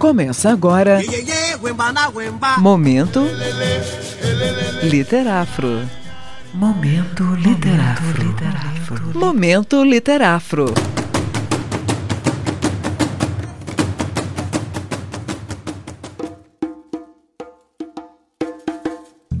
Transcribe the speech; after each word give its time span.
Começa 0.00 0.50
agora. 0.50 0.98
Momento 2.56 3.20
Literafro. 4.82 5.86
Momento 6.54 7.34
Literafro. 7.34 9.12
Momento 9.14 9.84
Literafro. 9.84 10.74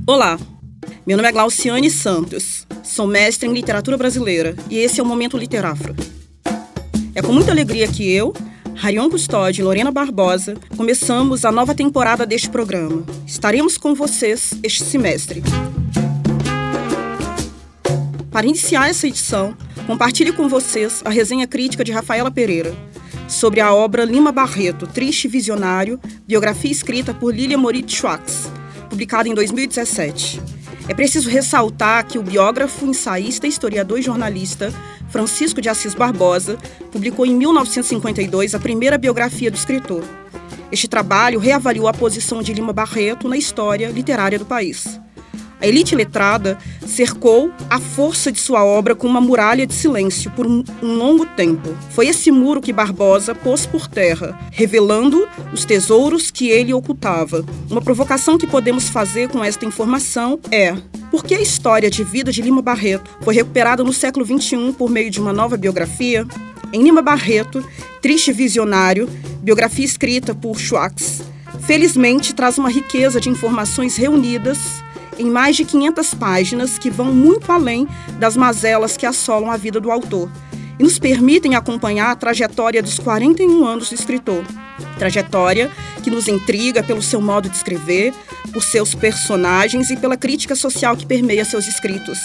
Olá, 0.06 0.38
meu 1.06 1.16
nome 1.16 1.28
é 1.30 1.32
Glauciane 1.32 1.90
Santos, 1.90 2.66
sou 2.82 3.06
mestre 3.06 3.48
em 3.48 3.54
literatura 3.54 3.96
brasileira 3.96 4.54
e 4.68 4.76
esse 4.76 5.00
é 5.00 5.02
o 5.02 5.06
Momento 5.06 5.38
Literafro. 5.38 5.96
É 7.14 7.22
com 7.22 7.32
muita 7.32 7.50
alegria 7.50 7.88
que 7.88 8.12
eu, 8.12 8.34
Rarion 8.80 9.10
Custódio 9.10 9.60
e 9.60 9.64
Lorena 9.64 9.90
Barbosa, 9.90 10.56
começamos 10.74 11.44
a 11.44 11.52
nova 11.52 11.74
temporada 11.74 12.24
deste 12.24 12.48
programa. 12.48 13.04
Estaremos 13.26 13.76
com 13.76 13.94
vocês 13.94 14.54
este 14.62 14.84
semestre. 14.84 15.42
Para 18.30 18.46
iniciar 18.46 18.88
essa 18.88 19.06
edição, 19.06 19.54
compartilhe 19.86 20.32
com 20.32 20.48
vocês 20.48 21.02
a 21.04 21.10
resenha 21.10 21.46
crítica 21.46 21.84
de 21.84 21.92
Rafaela 21.92 22.30
Pereira 22.30 22.74
sobre 23.28 23.60
a 23.60 23.74
obra 23.74 24.02
Lima 24.02 24.32
Barreto, 24.32 24.86
Triste 24.86 25.28
Visionário, 25.28 26.00
biografia 26.26 26.72
escrita 26.72 27.12
por 27.12 27.34
Lilia 27.34 27.58
Moritz 27.58 27.92
Schwartz, 27.92 28.50
publicada 28.88 29.28
em 29.28 29.34
2017. 29.34 30.59
É 30.90 30.94
preciso 30.94 31.30
ressaltar 31.30 32.04
que 32.04 32.18
o 32.18 32.22
biógrafo, 32.22 32.84
ensaísta, 32.84 33.46
historiador 33.46 34.00
e 34.00 34.02
jornalista 34.02 34.74
Francisco 35.08 35.60
de 35.60 35.68
Assis 35.68 35.94
Barbosa 35.94 36.58
publicou 36.90 37.24
em 37.24 37.32
1952 37.32 38.56
a 38.56 38.58
primeira 38.58 38.98
biografia 38.98 39.52
do 39.52 39.56
escritor. 39.56 40.02
Este 40.72 40.88
trabalho 40.88 41.38
reavaliou 41.38 41.86
a 41.86 41.92
posição 41.92 42.42
de 42.42 42.52
Lima 42.52 42.72
Barreto 42.72 43.28
na 43.28 43.36
história 43.36 43.88
literária 43.88 44.36
do 44.36 44.44
país. 44.44 45.00
A 45.60 45.66
elite 45.66 45.94
letrada 45.94 46.56
cercou 46.86 47.52
a 47.68 47.78
força 47.78 48.32
de 48.32 48.40
sua 48.40 48.64
obra 48.64 48.94
com 48.94 49.06
uma 49.06 49.20
muralha 49.20 49.66
de 49.66 49.74
silêncio 49.74 50.30
por 50.30 50.46
um, 50.46 50.64
longo 50.80 51.26
tempo. 51.26 51.76
Foi 51.90 52.08
esse 52.08 52.30
muro 52.30 52.62
que 52.62 52.72
Barbosa 52.72 53.34
pôs 53.34 53.66
por 53.66 53.86
terra, 53.86 54.38
revelando 54.50 55.28
os 55.52 55.66
tesouros 55.66 56.30
que 56.30 56.48
ele 56.48 56.72
ocultava. 56.72 57.44
Uma 57.70 57.82
provocação 57.82 58.38
que 58.38 58.46
podemos 58.46 58.88
fazer 58.88 59.28
com 59.28 59.44
esta 59.44 59.66
informação 59.66 60.40
é: 60.50 60.74
por 61.10 61.22
que 61.22 61.34
a 61.34 61.40
história 61.42 61.90
de 61.90 62.02
vida 62.02 62.32
de 62.32 62.40
Lima 62.40 62.62
Barreto 62.62 63.10
foi 63.20 63.34
recuperada 63.34 63.84
no 63.84 63.92
século 63.92 64.24
XXI 64.24 64.72
por 64.72 64.88
meio 64.88 65.10
de 65.10 65.20
uma 65.20 65.32
nova 65.32 65.58
biografia? 65.58 66.26
Em 66.72 66.82
Lima 66.82 67.02
Barreto, 67.02 67.62
Triste 68.00 68.32
Visionário, 68.32 69.08
biografia 69.42 69.84
escrita 69.84 70.34
por 70.34 70.58
Schwartz, 70.58 71.20
felizmente 71.66 72.32
traz 72.32 72.56
uma 72.56 72.70
riqueza 72.70 73.20
de 73.20 73.28
informações 73.28 73.96
reunidas 73.96 74.58
em 75.20 75.30
mais 75.30 75.54
de 75.54 75.66
500 75.66 76.14
páginas 76.14 76.78
que 76.78 76.88
vão 76.88 77.12
muito 77.12 77.52
além 77.52 77.86
das 78.18 78.36
mazelas 78.36 78.96
que 78.96 79.04
assolam 79.04 79.50
a 79.50 79.56
vida 79.56 79.78
do 79.78 79.90
autor 79.90 80.30
e 80.78 80.82
nos 80.82 80.98
permitem 80.98 81.54
acompanhar 81.54 82.10
a 82.10 82.16
trajetória 82.16 82.82
dos 82.82 82.98
41 82.98 83.66
anos 83.66 83.90
do 83.90 83.94
escritor. 83.94 84.42
Trajetória 84.98 85.70
que 86.02 86.10
nos 86.10 86.26
intriga 86.26 86.82
pelo 86.82 87.02
seu 87.02 87.20
modo 87.20 87.50
de 87.50 87.56
escrever, 87.56 88.14
por 88.50 88.62
seus 88.62 88.94
personagens 88.94 89.90
e 89.90 89.96
pela 89.96 90.16
crítica 90.16 90.56
social 90.56 90.96
que 90.96 91.04
permeia 91.04 91.44
seus 91.44 91.68
escritos. 91.68 92.18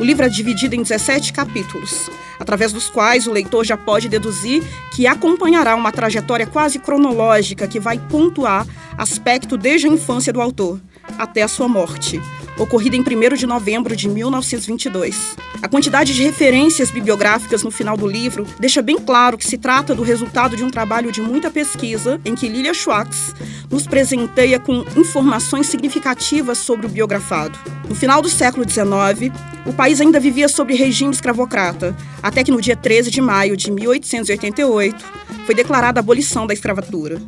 O 0.00 0.04
livro 0.04 0.26
é 0.26 0.28
dividido 0.28 0.74
em 0.74 0.82
17 0.82 1.32
capítulos, 1.32 2.10
através 2.40 2.72
dos 2.72 2.90
quais 2.90 3.28
o 3.28 3.32
leitor 3.32 3.64
já 3.64 3.76
pode 3.76 4.08
deduzir 4.08 4.64
que 4.96 5.06
acompanhará 5.06 5.76
uma 5.76 5.92
trajetória 5.92 6.46
quase 6.46 6.80
cronológica 6.80 7.68
que 7.68 7.78
vai 7.78 8.00
pontuar 8.00 8.66
aspecto 8.98 9.56
desde 9.56 9.86
a 9.86 9.90
infância 9.90 10.32
do 10.32 10.40
autor 10.40 10.80
até 11.18 11.42
a 11.42 11.48
sua 11.48 11.68
morte, 11.68 12.20
ocorrida 12.58 12.96
em 12.96 13.00
1 13.00 13.36
de 13.36 13.46
novembro 13.46 13.96
de 13.96 14.08
1922. 14.08 15.36
A 15.62 15.68
quantidade 15.68 16.14
de 16.14 16.22
referências 16.22 16.90
bibliográficas 16.90 17.62
no 17.62 17.70
final 17.70 17.96
do 17.96 18.06
livro 18.06 18.46
deixa 18.58 18.82
bem 18.82 18.98
claro 18.98 19.38
que 19.38 19.46
se 19.46 19.56
trata 19.56 19.94
do 19.94 20.02
resultado 20.02 20.56
de 20.56 20.64
um 20.64 20.70
trabalho 20.70 21.12
de 21.12 21.20
muita 21.20 21.50
pesquisa 21.50 22.20
em 22.24 22.34
que 22.34 22.48
Lilia 22.48 22.74
Schwartz 22.74 23.34
nos 23.70 23.86
presenteia 23.86 24.58
com 24.58 24.84
informações 24.96 25.66
significativas 25.66 26.58
sobre 26.58 26.86
o 26.86 26.90
biografado. 26.90 27.58
No 27.88 27.94
final 27.94 28.20
do 28.20 28.28
século 28.28 28.68
XIX, 28.68 29.32
o 29.64 29.72
país 29.72 30.00
ainda 30.00 30.18
vivia 30.18 30.48
sob 30.48 30.74
regime 30.74 31.12
escravocrata, 31.12 31.96
até 32.22 32.42
que 32.42 32.50
no 32.50 32.60
dia 32.60 32.76
13 32.76 33.10
de 33.10 33.20
maio 33.20 33.56
de 33.56 33.70
1888 33.70 35.04
foi 35.46 35.54
declarada 35.54 36.00
a 36.00 36.02
abolição 36.02 36.46
da 36.46 36.54
escravatura. 36.54 37.20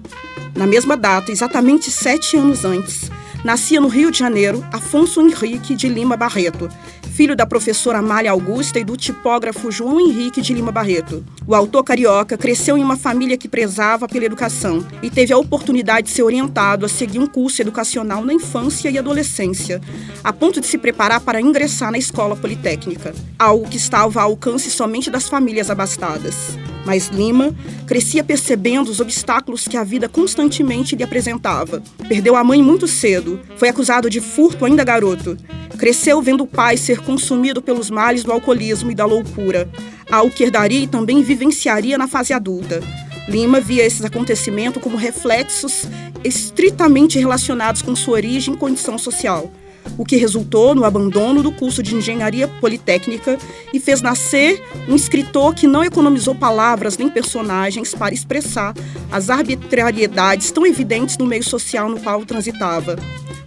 Na 0.54 0.66
mesma 0.66 0.96
data, 0.96 1.32
exatamente 1.32 1.90
sete 1.90 2.36
anos 2.36 2.64
antes, 2.64 3.10
nascia 3.44 3.78
no 3.78 3.88
Rio 3.88 4.10
de 4.10 4.18
Janeiro 4.18 4.64
Afonso 4.72 5.20
Henrique 5.20 5.76
de 5.76 5.86
Lima 5.86 6.16
Barreto, 6.16 6.70
filho 7.12 7.36
da 7.36 7.46
professora 7.46 7.98
Amália 7.98 8.30
Augusta 8.30 8.80
e 8.80 8.84
do 8.84 8.96
tipógrafo 8.96 9.70
João 9.70 10.00
Henrique 10.00 10.40
de 10.40 10.54
Lima 10.54 10.72
Barreto. 10.72 11.22
O 11.46 11.54
autor 11.54 11.84
carioca 11.84 12.38
cresceu 12.38 12.78
em 12.78 12.82
uma 12.82 12.96
família 12.96 13.36
que 13.36 13.46
prezava 13.46 14.08
pela 14.08 14.24
educação 14.24 14.84
e 15.02 15.10
teve 15.10 15.32
a 15.32 15.38
oportunidade 15.38 16.08
de 16.08 16.14
ser 16.14 16.22
orientado 16.22 16.86
a 16.86 16.88
seguir 16.88 17.18
um 17.18 17.26
curso 17.26 17.60
educacional 17.60 18.24
na 18.24 18.32
infância 18.32 18.88
e 18.88 18.98
adolescência, 18.98 19.80
a 20.24 20.32
ponto 20.32 20.60
de 20.60 20.66
se 20.66 20.78
preparar 20.78 21.20
para 21.20 21.40
ingressar 21.40 21.92
na 21.92 21.98
escola 21.98 22.34
politécnica, 22.34 23.14
algo 23.38 23.68
que 23.68 23.76
estava 23.76 24.22
ao 24.22 24.30
alcance 24.30 24.70
somente 24.70 25.10
das 25.10 25.28
famílias 25.28 25.70
abastadas. 25.70 26.56
Mas 26.84 27.08
Lima 27.08 27.54
crescia 27.86 28.22
percebendo 28.22 28.90
os 28.90 29.00
obstáculos 29.00 29.66
que 29.66 29.76
a 29.76 29.84
vida 29.84 30.08
constantemente 30.08 30.94
lhe 30.94 31.02
apresentava. 31.02 31.82
Perdeu 32.08 32.36
a 32.36 32.44
mãe 32.44 32.62
muito 32.62 32.86
cedo, 32.86 33.40
foi 33.56 33.68
acusado 33.68 34.10
de 34.10 34.20
furto 34.20 34.64
ainda 34.64 34.84
garoto. 34.84 35.36
Cresceu 35.78 36.20
vendo 36.22 36.44
o 36.44 36.46
pai 36.46 36.76
ser 36.76 37.00
consumido 37.00 37.60
pelos 37.60 37.90
males 37.90 38.22
do 38.22 38.32
alcoolismo 38.32 38.90
e 38.90 38.94
da 38.94 39.04
loucura, 39.04 39.68
algo 40.10 40.32
que 40.32 40.44
herdaria 40.44 40.80
e 40.80 40.86
também 40.86 41.22
vivenciaria 41.22 41.98
na 41.98 42.06
fase 42.06 42.32
adulta. 42.32 42.80
Lima 43.28 43.58
via 43.58 43.84
esses 43.84 44.04
acontecimentos 44.04 44.82
como 44.82 44.96
reflexos 44.96 45.84
estritamente 46.22 47.18
relacionados 47.18 47.82
com 47.82 47.96
sua 47.96 48.14
origem 48.14 48.54
e 48.54 48.56
condição 48.56 48.98
social 48.98 49.50
o 49.96 50.04
que 50.04 50.16
resultou 50.16 50.74
no 50.74 50.84
abandono 50.84 51.42
do 51.42 51.52
curso 51.52 51.82
de 51.82 51.94
engenharia 51.94 52.48
politécnica 52.48 53.38
e 53.72 53.80
fez 53.80 54.02
nascer 54.02 54.62
um 54.88 54.94
escritor 54.94 55.54
que 55.54 55.66
não 55.66 55.84
economizou 55.84 56.34
palavras 56.34 56.98
nem 56.98 57.08
personagens 57.08 57.94
para 57.94 58.14
expressar 58.14 58.74
as 59.10 59.30
arbitrariedades 59.30 60.50
tão 60.50 60.66
evidentes 60.66 61.16
no 61.18 61.26
meio 61.26 61.44
social 61.44 61.88
no 61.88 62.00
qual 62.00 62.24
transitava 62.24 62.96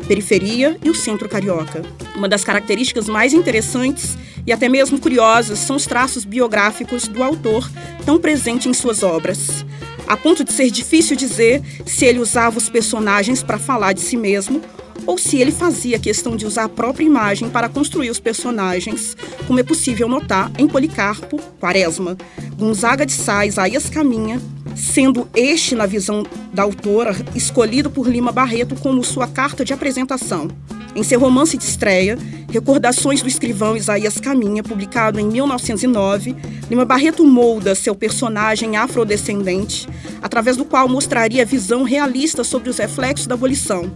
periferia 0.08 0.78
e 0.82 0.90
o 0.90 0.96
centro 0.96 1.28
carioca. 1.28 1.84
Uma 2.16 2.30
das 2.30 2.44
características 2.44 3.08
mais 3.08 3.34
interessantes 3.34 4.18
e 4.46 4.54
até 4.54 4.70
mesmo 4.70 5.00
curiosas 5.00 5.60
são 5.60 5.76
os 5.76 5.86
traços 5.86 6.24
biográficos 6.24 7.08
do 7.08 7.22
autor 7.22 7.70
tão 8.06 8.18
presente 8.18 8.70
em 8.70 8.74
suas 8.74 9.04
obras, 9.04 9.66
a 10.08 10.16
ponto 10.16 10.44
de 10.44 10.54
ser 10.54 10.72
difícil 10.72 11.16
dizer 11.16 11.62
se 11.86 12.06
ele 12.06 12.20
usava 12.20 12.58
os 12.58 12.70
personagens 12.70 13.44
para 13.44 13.60
falar 13.60 13.92
de 13.92 14.00
si 14.00 14.16
mesmo 14.16 14.62
ou 15.06 15.18
se 15.18 15.38
ele 15.38 15.52
fazia 15.52 16.00
questão 16.00 16.36
de 16.36 16.46
usar 16.46 16.66
a 16.66 16.70
própria 16.70 17.06
imagem 17.06 17.50
para 17.50 17.70
construir 17.70 18.10
os 18.10 18.20
personagens, 18.20 19.16
como 19.46 19.60
é 19.60 19.64
possível 19.64 20.08
notar 20.08 20.52
em 20.58 20.68
Policarpo, 20.68 21.40
Quaresma, 21.60 22.18
Gonzaga 22.58 23.06
de 23.06 23.14
Sá, 23.14 23.46
Isaías 23.46 23.90
Caminha, 23.90 24.42
sendo 24.76 25.28
este, 25.36 25.76
na 25.76 25.86
visão 25.86 26.26
da 26.54 26.64
autora, 26.64 27.16
escolhido 27.36 27.90
por 27.90 28.08
Lima 28.08 28.32
Barreto 28.32 28.76
como 28.76 29.04
sua 29.04 29.28
carta 29.28 29.64
de 29.64 29.74
apresentação. 29.74 30.48
Em 30.96 31.04
seu 31.04 31.20
romance 31.20 31.58
de 31.58 31.64
estreia, 31.64 32.18
Recordações 32.50 33.22
do 33.22 33.28
Escrivão 33.28 33.76
Isaías 33.76 34.20
Caminha, 34.20 34.64
publicado 34.64 35.20
em 35.20 35.28
1909, 35.28 36.36
Lima 36.70 36.86
Barreto 36.86 37.26
molda 37.26 37.76
seu 37.76 37.94
personagem 37.94 38.78
afrodescendente, 38.78 39.88
através 40.22 40.56
do 40.56 40.64
qual 40.64 40.88
mostraria 40.88 41.44
a 41.44 41.46
visão 41.46 41.84
realista 41.84 42.44
sobre 42.44 42.70
os 42.70 42.78
reflexos 42.78 43.28
da 43.28 43.36
abolição, 43.36 43.92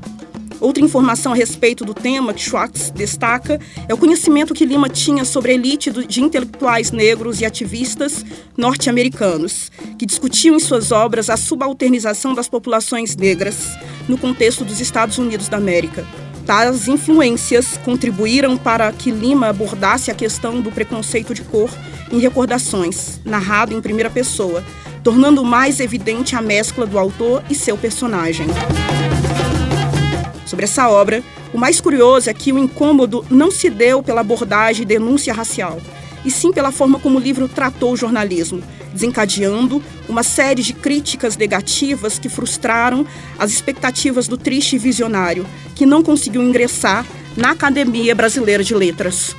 Outra 0.62 0.84
informação 0.84 1.32
a 1.32 1.36
respeito 1.36 1.84
do 1.84 1.92
tema 1.92 2.36
que 2.36 2.42
Schwartz 2.42 2.92
destaca 2.92 3.60
é 3.90 3.94
o 3.96 3.98
conhecimento 3.98 4.54
que 4.54 4.64
Lima 4.64 4.88
tinha 4.88 5.26
sobre 5.26 5.52
a 5.52 5.56
elite 5.56 5.90
de 5.90 6.22
intelectuais 6.22 6.92
negros 6.92 7.42
e 7.42 7.46
ativistas 7.46 8.24
norte-americanos, 8.56 9.72
que 9.98 10.06
discutiam 10.06 10.56
em 10.56 10.60
suas 10.60 10.92
obras 10.92 11.32
a 11.32 11.36
subalternização 11.36 12.36
das 12.36 12.48
populações 12.48 13.16
negras 13.16 13.76
no 14.08 14.20
contexto 14.20 14.64
dos 14.64 14.80
Estados 14.80 15.18
Unidos 15.18 15.50
da 15.50 15.58
América. 15.58 16.06
Tais 16.46 16.88
influências 16.88 17.78
contribuíram 17.84 18.56
para 18.56 18.92
que 18.92 19.10
Lima 19.10 19.48
abordasse 19.48 20.12
a 20.12 20.16
questão 20.16 20.62
do 20.62 20.72
preconceito 20.72 21.34
de 21.34 21.42
cor 21.42 21.72
em 22.12 22.20
Recordações, 22.20 23.20
narrado 23.26 23.74
em 23.74 23.82
primeira 23.82 24.12
pessoa, 24.12 24.64
tornando 25.04 25.44
mais 25.44 25.80
evidente 25.80 26.36
a 26.36 26.42
mescla 26.42 26.86
do 26.86 27.00
autor 27.00 27.44
e 27.50 27.56
seu 27.56 27.76
personagem. 27.76 28.46
Sobre 30.52 30.66
essa 30.66 30.90
obra, 30.90 31.24
o 31.54 31.58
mais 31.58 31.80
curioso 31.80 32.30
é 32.30 32.34
que 32.34 32.52
o 32.52 32.60
incômodo 32.60 33.26
não 33.30 33.50
se 33.50 33.70
deu 33.70 34.04
pela 34.04 34.20
abordagem 34.20 34.82
e 34.82 34.86
denúncia 34.86 35.34
racial, 35.34 35.80
e 36.26 36.30
sim 36.30 36.52
pela 36.52 36.74
forma 36.74 37.00
como 37.00 37.18
o 37.18 37.22
livro 37.22 37.48
tratou 37.48 37.94
o 37.94 37.96
jornalismo, 37.96 38.62
desencadeando 38.92 39.82
uma 40.10 40.24
série 40.24 40.62
de 40.62 40.74
críticas 40.74 41.38
negativas 41.38 42.20
que 42.20 42.28
frustraram 42.28 43.08
as 43.40 43.50
expectativas 43.50 44.28
do 44.28 44.38
triste 44.38 44.78
visionário, 44.78 45.46
que 45.74 45.86
não 45.86 46.04
conseguiu 46.04 46.44
ingressar 46.44 47.06
na 47.38 47.52
Academia 47.52 48.14
Brasileira 48.14 48.62
de 48.62 48.76
Letras. 48.76 49.34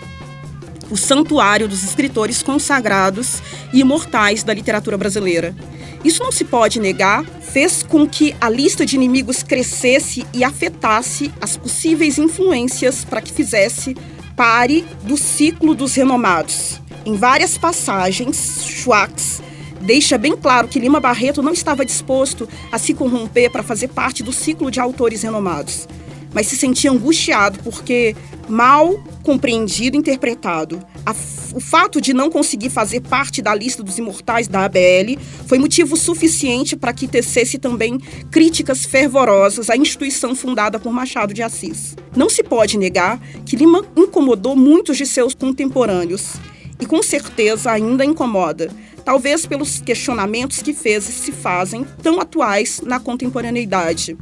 O 0.91 0.97
santuário 0.97 1.69
dos 1.69 1.85
escritores 1.85 2.43
consagrados 2.43 3.43
e 3.71 3.81
imortais 3.81 4.43
da 4.43 4.55
literatura 4.55 4.97
brasileira. 4.97 5.55
Isso 6.05 6.23
não 6.23 6.33
se 6.33 6.45
pode 6.45 6.81
negar, 6.81 7.25
fez 7.25 7.83
com 7.83 8.09
que 8.09 8.35
a 8.41 8.49
lista 8.49 8.85
de 8.85 8.97
inimigos 8.97 9.43
crescesse 9.43 10.27
e 10.33 10.43
afetasse 10.43 11.33
as 11.41 11.57
possíveis 11.57 12.19
influências 12.19 13.05
para 13.05 13.21
que 13.21 13.33
fizesse 13.33 13.97
pare 14.35 14.85
do 15.05 15.17
ciclo 15.17 15.75
dos 15.75 15.95
renomados. 15.95 16.81
Em 17.05 17.17
várias 17.17 17.57
passagens, 17.57 18.65
Schwartz 18.65 19.43
deixa 19.83 20.17
bem 20.17 20.37
claro 20.37 20.69
que 20.69 20.79
Lima 20.79 21.01
Barreto 21.01 21.43
não 21.43 21.53
estava 21.53 21.85
disposto 21.85 22.49
a 22.71 22.79
se 22.79 22.95
corromper 22.95 23.51
para 23.51 23.63
fazer 23.63 23.89
parte 23.89 24.23
do 24.23 24.33
ciclo 24.33 24.71
de 24.71 24.81
autores 24.81 25.23
renomados, 25.23 25.89
mas 26.33 26.47
se 26.47 26.57
sentia 26.57 26.91
angustiado 26.91 27.59
porque 27.63 28.15
mal 28.49 29.03
compreendido 29.23 29.97
e 29.97 29.99
interpretado. 29.99 30.85
A, 31.05 31.13
o 31.55 31.61
fato 31.61 32.01
de 32.01 32.13
não 32.13 32.31
conseguir 32.31 32.71
fazer 32.71 33.01
parte 33.01 33.43
da 33.43 33.55
lista 33.55 33.83
dos 33.83 33.99
imortais 33.99 34.49
da 34.49 34.65
ABL 34.65 35.19
foi 35.47 35.59
motivo 35.59 35.97
suficiente 35.97 36.77
para 36.77 36.93
que 36.93 37.09
tecesse 37.09 37.59
também 37.59 37.99
críticas 38.31 38.85
fervorosas 38.85 39.71
à 39.71 39.77
instituição 39.77 40.35
fundada 40.35 40.79
por 40.79 40.93
Machado 40.93 41.35
de 41.35 41.43
Assis. 41.43 41.97
Não 42.17 42.29
se 42.29 42.43
pode 42.43 42.79
negar 42.79 43.21
que 43.45 43.57
Lima 43.57 43.85
incomodou 43.97 44.57
muitos 44.57 44.97
de 44.97 45.07
seus 45.07 45.35
contemporâneos 45.35 46.35
e 46.81 46.87
com 46.87 47.03
certeza 47.03 47.71
ainda 47.71 48.05
incomoda, 48.05 48.71
talvez 49.05 49.47
pelos 49.47 49.81
questionamentos 49.81 50.63
que 50.63 50.73
fez 50.73 51.09
e 51.09 51.13
se 51.13 51.33
fazem 51.33 51.87
tão 52.03 52.21
atuais 52.21 52.81
na 52.85 52.99
contemporaneidade. 52.99 54.17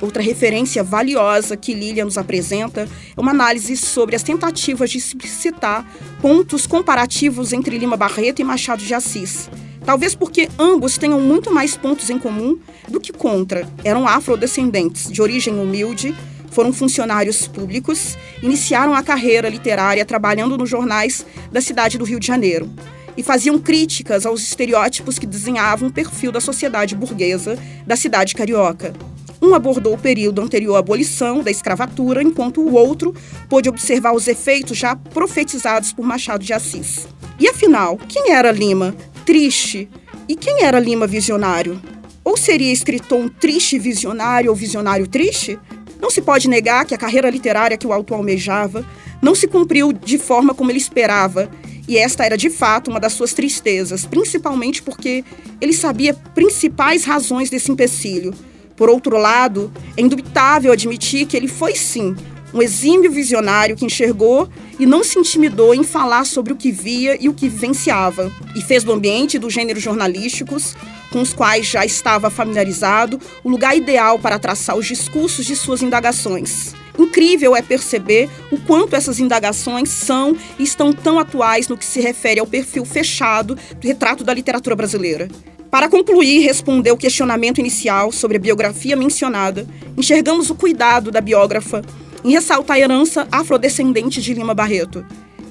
Outra 0.00 0.22
referência 0.22 0.82
valiosa 0.82 1.56
que 1.56 1.74
Lilian 1.74 2.06
nos 2.06 2.16
apresenta 2.16 2.88
é 3.16 3.20
uma 3.20 3.32
análise 3.32 3.76
sobre 3.76 4.16
as 4.16 4.22
tentativas 4.22 4.90
de 4.90 4.98
explicitar 4.98 5.86
pontos 6.22 6.66
comparativos 6.66 7.52
entre 7.52 7.76
Lima 7.76 7.96
Barreto 7.96 8.40
e 8.40 8.44
Machado 8.44 8.82
de 8.82 8.94
Assis. 8.94 9.50
Talvez 9.84 10.14
porque 10.14 10.48
ambos 10.58 10.96
tenham 10.96 11.20
muito 11.20 11.52
mais 11.52 11.76
pontos 11.76 12.08
em 12.10 12.18
comum 12.18 12.58
do 12.88 13.00
que 13.00 13.12
contra. 13.12 13.68
Eram 13.84 14.06
afrodescendentes, 14.06 15.10
de 15.10 15.20
origem 15.20 15.58
humilde, 15.58 16.14
foram 16.50 16.72
funcionários 16.72 17.46
públicos, 17.46 18.16
iniciaram 18.42 18.94
a 18.94 19.02
carreira 19.02 19.48
literária 19.48 20.04
trabalhando 20.04 20.56
nos 20.56 20.68
jornais 20.68 21.24
da 21.52 21.60
cidade 21.60 21.98
do 21.98 22.04
Rio 22.04 22.18
de 22.18 22.26
Janeiro 22.26 22.70
e 23.16 23.22
faziam 23.22 23.58
críticas 23.58 24.24
aos 24.24 24.42
estereótipos 24.42 25.18
que 25.18 25.26
desenhavam 25.26 25.88
o 25.88 25.92
perfil 25.92 26.32
da 26.32 26.40
sociedade 26.40 26.94
burguesa 26.94 27.58
da 27.86 27.96
cidade 27.96 28.34
carioca. 28.34 28.92
Um 29.42 29.54
abordou 29.54 29.94
o 29.94 29.98
período 29.98 30.40
anterior 30.42 30.76
à 30.76 30.80
abolição 30.80 31.42
da 31.42 31.50
escravatura, 31.50 32.22
enquanto 32.22 32.60
o 32.60 32.74
outro 32.74 33.14
pôde 33.48 33.68
observar 33.68 34.12
os 34.12 34.28
efeitos 34.28 34.76
já 34.76 34.94
profetizados 34.94 35.92
por 35.92 36.04
Machado 36.04 36.44
de 36.44 36.52
Assis. 36.52 37.08
E 37.38 37.48
afinal, 37.48 37.98
quem 38.08 38.32
era 38.32 38.52
Lima? 38.52 38.94
Triste. 39.24 39.88
E 40.28 40.36
quem 40.36 40.62
era 40.62 40.78
Lima 40.78 41.06
visionário? 41.06 41.80
Ou 42.22 42.36
seria 42.36 42.72
escritor 42.72 43.18
um 43.18 43.28
triste 43.28 43.78
visionário 43.78 44.50
ou 44.50 44.56
visionário 44.56 45.06
triste? 45.06 45.58
Não 46.00 46.10
se 46.10 46.20
pode 46.20 46.48
negar 46.48 46.84
que 46.84 46.94
a 46.94 46.98
carreira 46.98 47.30
literária 47.30 47.76
que 47.78 47.86
o 47.86 47.92
autor 47.92 48.16
almejava 48.16 48.84
não 49.22 49.34
se 49.34 49.46
cumpriu 49.46 49.92
de 49.92 50.18
forma 50.18 50.54
como 50.54 50.70
ele 50.70 50.78
esperava, 50.78 51.50
e 51.88 51.96
esta 51.98 52.24
era 52.24 52.36
de 52.36 52.48
fato 52.48 52.90
uma 52.90 53.00
das 53.00 53.12
suas 53.12 53.32
tristezas, 53.32 54.06
principalmente 54.06 54.82
porque 54.82 55.24
ele 55.60 55.72
sabia 55.72 56.14
principais 56.14 57.04
razões 57.04 57.50
desse 57.50 57.70
empecilho. 57.72 58.32
Por 58.80 58.88
outro 58.88 59.18
lado, 59.18 59.70
é 59.94 60.00
indubitável 60.00 60.72
admitir 60.72 61.26
que 61.26 61.36
ele 61.36 61.48
foi 61.48 61.76
sim 61.76 62.16
um 62.54 62.62
exímio 62.62 63.12
visionário 63.12 63.76
que 63.76 63.84
enxergou 63.84 64.48
e 64.78 64.86
não 64.86 65.04
se 65.04 65.18
intimidou 65.18 65.74
em 65.74 65.84
falar 65.84 66.24
sobre 66.24 66.54
o 66.54 66.56
que 66.56 66.72
via 66.72 67.14
e 67.20 67.28
o 67.28 67.34
que 67.34 67.46
vivenciava, 67.46 68.32
e 68.56 68.62
fez 68.62 68.82
do 68.82 68.90
ambiente 68.90 69.38
dos 69.38 69.52
gêneros 69.52 69.82
jornalísticos 69.82 70.74
com 71.12 71.20
os 71.20 71.34
quais 71.34 71.66
já 71.66 71.84
estava 71.84 72.30
familiarizado, 72.30 73.20
o 73.44 73.50
lugar 73.50 73.76
ideal 73.76 74.18
para 74.18 74.38
traçar 74.38 74.78
os 74.78 74.86
discursos 74.86 75.44
de 75.44 75.54
suas 75.54 75.82
indagações. 75.82 76.74
Incrível 76.98 77.54
é 77.54 77.60
perceber 77.60 78.30
o 78.50 78.58
quanto 78.62 78.96
essas 78.96 79.20
indagações 79.20 79.90
são 79.90 80.34
e 80.58 80.62
estão 80.62 80.90
tão 80.90 81.18
atuais 81.18 81.68
no 81.68 81.76
que 81.76 81.84
se 81.84 82.00
refere 82.00 82.40
ao 82.40 82.46
perfil 82.46 82.86
fechado 82.86 83.58
do 83.78 83.86
retrato 83.86 84.24
da 84.24 84.32
literatura 84.32 84.74
brasileira. 84.74 85.28
Para 85.70 85.88
concluir 85.88 86.38
e 86.38 86.44
responder 86.44 86.90
o 86.90 86.96
questionamento 86.96 87.58
inicial 87.58 88.10
sobre 88.10 88.36
a 88.36 88.40
biografia 88.40 88.96
mencionada, 88.96 89.66
enxergamos 89.96 90.50
o 90.50 90.54
cuidado 90.54 91.10
da 91.10 91.20
biógrafa 91.20 91.82
em 92.24 92.32
ressaltar 92.32 92.76
a 92.76 92.80
herança 92.80 93.28
afrodescendente 93.30 94.20
de 94.20 94.34
Lima 94.34 94.52
Barreto. 94.52 95.04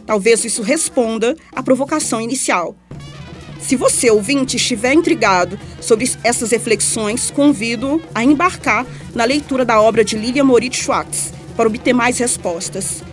Talvez 0.06 0.44
isso 0.44 0.62
responda 0.62 1.36
à 1.54 1.64
provocação 1.64 2.20
inicial, 2.20 2.76
se 3.60 3.76
você, 3.76 4.10
ouvinte, 4.10 4.56
estiver 4.56 4.94
intrigado 4.94 5.60
sobre 5.82 6.10
essas 6.24 6.52
reflexões, 6.52 7.30
convido 7.30 8.02
a 8.16 8.24
embarcar 8.24 8.86
na 9.14 9.26
leitura 9.26 9.66
da 9.66 9.82
obra 9.82 10.04
de 10.04 10.18
Lilian 10.18 10.46
Moritz 10.46 10.78
Schwartz 10.78 11.34
para 11.56 11.68
obter 11.68 11.94
mais 11.94 12.18
respostas. 12.18 13.04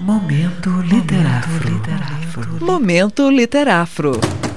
Momento 0.00 0.80
Literafro. 0.80 1.68
Momento 1.68 1.68
Literafro. 1.68 2.64
Momento 2.64 3.28
Literafro. 3.30 4.49